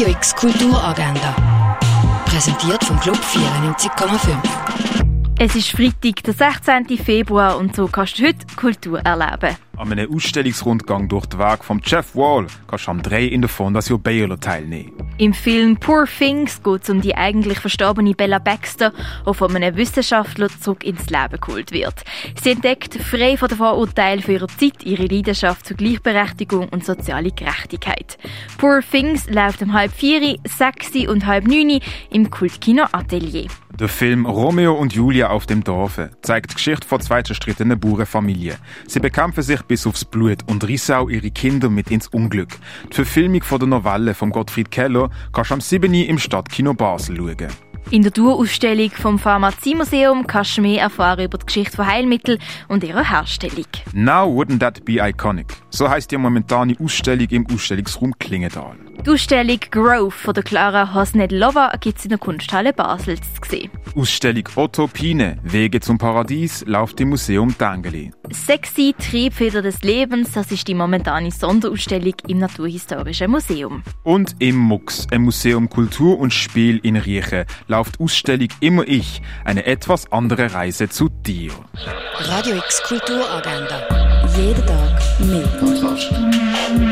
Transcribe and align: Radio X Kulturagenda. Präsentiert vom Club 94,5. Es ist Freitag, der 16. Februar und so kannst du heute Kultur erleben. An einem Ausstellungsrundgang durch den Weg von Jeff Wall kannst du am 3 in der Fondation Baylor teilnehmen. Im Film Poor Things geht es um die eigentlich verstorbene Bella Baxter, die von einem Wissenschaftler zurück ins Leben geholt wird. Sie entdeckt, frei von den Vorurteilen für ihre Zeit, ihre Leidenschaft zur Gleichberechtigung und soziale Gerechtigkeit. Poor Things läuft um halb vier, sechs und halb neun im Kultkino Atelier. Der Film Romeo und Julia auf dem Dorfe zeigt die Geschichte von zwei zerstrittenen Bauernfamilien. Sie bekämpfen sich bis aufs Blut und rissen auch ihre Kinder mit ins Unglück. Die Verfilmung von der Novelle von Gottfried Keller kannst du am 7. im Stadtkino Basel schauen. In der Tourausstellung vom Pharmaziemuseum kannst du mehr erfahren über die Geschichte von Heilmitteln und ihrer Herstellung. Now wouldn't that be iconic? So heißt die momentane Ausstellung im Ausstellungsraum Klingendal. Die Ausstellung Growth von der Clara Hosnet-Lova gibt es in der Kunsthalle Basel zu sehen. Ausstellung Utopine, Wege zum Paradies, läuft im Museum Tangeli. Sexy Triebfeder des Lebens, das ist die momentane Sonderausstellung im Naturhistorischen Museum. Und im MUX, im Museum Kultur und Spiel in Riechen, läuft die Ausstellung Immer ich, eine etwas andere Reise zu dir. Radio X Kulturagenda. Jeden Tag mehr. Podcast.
Radio 0.00 0.14
X 0.16 0.34
Kulturagenda. 0.34 1.36
Präsentiert 2.24 2.82
vom 2.84 2.98
Club 3.00 3.18
94,5. 3.18 4.34
Es 5.38 5.54
ist 5.54 5.72
Freitag, 5.72 6.22
der 6.24 6.32
16. 6.32 6.96
Februar 6.96 7.58
und 7.58 7.76
so 7.76 7.86
kannst 7.86 8.18
du 8.18 8.26
heute 8.26 8.46
Kultur 8.56 9.00
erleben. 9.00 9.58
An 9.76 9.92
einem 9.92 10.10
Ausstellungsrundgang 10.14 11.06
durch 11.06 11.26
den 11.26 11.38
Weg 11.40 11.62
von 11.64 11.82
Jeff 11.84 12.16
Wall 12.16 12.46
kannst 12.66 12.86
du 12.86 12.90
am 12.92 13.02
3 13.02 13.24
in 13.24 13.42
der 13.42 13.50
Fondation 13.50 14.00
Baylor 14.00 14.40
teilnehmen. 14.40 14.92
Im 15.20 15.34
Film 15.34 15.76
Poor 15.76 16.06
Things 16.06 16.62
geht 16.62 16.84
es 16.84 16.88
um 16.88 17.02
die 17.02 17.14
eigentlich 17.14 17.58
verstorbene 17.58 18.14
Bella 18.14 18.38
Baxter, 18.38 18.90
die 19.28 19.34
von 19.34 19.54
einem 19.54 19.76
Wissenschaftler 19.76 20.48
zurück 20.48 20.82
ins 20.82 21.10
Leben 21.10 21.38
geholt 21.38 21.72
wird. 21.72 22.04
Sie 22.42 22.52
entdeckt, 22.52 22.94
frei 22.94 23.36
von 23.36 23.50
den 23.50 23.58
Vorurteilen 23.58 24.22
für 24.22 24.32
ihre 24.32 24.46
Zeit, 24.46 24.82
ihre 24.82 25.04
Leidenschaft 25.04 25.66
zur 25.66 25.76
Gleichberechtigung 25.76 26.70
und 26.70 26.86
soziale 26.86 27.32
Gerechtigkeit. 27.32 28.16
Poor 28.56 28.80
Things 28.80 29.28
läuft 29.28 29.60
um 29.60 29.74
halb 29.74 29.92
vier, 29.92 30.38
sechs 30.44 30.90
und 31.06 31.26
halb 31.26 31.46
neun 31.46 31.80
im 32.08 32.30
Kultkino 32.30 32.86
Atelier. 32.90 33.48
Der 33.80 33.88
Film 33.88 34.26
Romeo 34.26 34.74
und 34.74 34.92
Julia 34.92 35.30
auf 35.30 35.46
dem 35.46 35.64
Dorfe 35.64 36.10
zeigt 36.20 36.50
die 36.50 36.56
Geschichte 36.56 36.86
von 36.86 37.00
zwei 37.00 37.22
zerstrittenen 37.22 37.80
Bauernfamilien. 37.80 38.58
Sie 38.86 39.00
bekämpfen 39.00 39.42
sich 39.42 39.62
bis 39.62 39.86
aufs 39.86 40.04
Blut 40.04 40.40
und 40.48 40.68
rissen 40.68 40.96
auch 40.96 41.08
ihre 41.08 41.30
Kinder 41.30 41.70
mit 41.70 41.90
ins 41.90 42.06
Unglück. 42.08 42.58
Die 42.90 42.96
Verfilmung 42.96 43.42
von 43.42 43.58
der 43.58 43.68
Novelle 43.68 44.12
von 44.12 44.32
Gottfried 44.32 44.70
Keller 44.70 45.08
kannst 45.32 45.50
du 45.50 45.54
am 45.54 45.60
7. 45.62 45.94
im 45.94 46.18
Stadtkino 46.18 46.74
Basel 46.74 47.16
schauen. 47.16 47.48
In 47.90 48.02
der 48.02 48.12
Tourausstellung 48.12 48.90
vom 48.90 49.18
Pharmaziemuseum 49.18 50.26
kannst 50.26 50.58
du 50.58 50.60
mehr 50.60 50.82
erfahren 50.82 51.24
über 51.24 51.38
die 51.38 51.46
Geschichte 51.46 51.76
von 51.76 51.86
Heilmitteln 51.86 52.38
und 52.68 52.84
ihrer 52.84 53.08
Herstellung. 53.08 53.64
Now 53.94 54.26
wouldn't 54.26 54.60
that 54.60 54.84
be 54.84 54.98
iconic? 55.00 55.46
So 55.70 55.88
heißt 55.88 56.10
die 56.10 56.18
momentane 56.18 56.76
Ausstellung 56.78 57.28
im 57.30 57.46
Ausstellungsraum 57.50 58.14
Klingendal. 58.18 58.76
Die 59.06 59.10
Ausstellung 59.10 59.58
Growth 59.70 60.12
von 60.12 60.34
der 60.34 60.42
Clara 60.42 60.94
Hosnet-Lova 60.94 61.72
gibt 61.80 61.98
es 61.98 62.04
in 62.04 62.10
der 62.10 62.18
Kunsthalle 62.18 62.74
Basel 62.74 63.16
zu 63.18 63.48
sehen. 63.48 63.70
Ausstellung 63.96 64.44
Utopine, 64.54 65.38
Wege 65.42 65.80
zum 65.80 65.96
Paradies, 65.96 66.64
läuft 66.66 67.00
im 67.00 67.08
Museum 67.08 67.56
Tangeli. 67.56 68.12
Sexy 68.30 68.94
Triebfeder 68.98 69.62
des 69.62 69.82
Lebens, 69.82 70.32
das 70.32 70.52
ist 70.52 70.68
die 70.68 70.74
momentane 70.74 71.30
Sonderausstellung 71.30 72.12
im 72.28 72.38
Naturhistorischen 72.38 73.30
Museum. 73.30 73.82
Und 74.02 74.36
im 74.38 74.56
MUX, 74.56 75.06
im 75.10 75.22
Museum 75.22 75.70
Kultur 75.70 76.18
und 76.18 76.34
Spiel 76.34 76.78
in 76.82 76.96
Riechen, 76.96 77.46
läuft 77.68 77.98
die 77.98 78.04
Ausstellung 78.04 78.48
Immer 78.60 78.86
ich, 78.86 79.22
eine 79.46 79.64
etwas 79.64 80.12
andere 80.12 80.52
Reise 80.52 80.90
zu 80.90 81.08
dir. 81.08 81.52
Radio 82.18 82.56
X 82.56 82.82
Kulturagenda. 82.82 84.26
Jeden 84.36 84.66
Tag 84.66 85.20
mehr. 85.20 85.46
Podcast. 85.58 86.89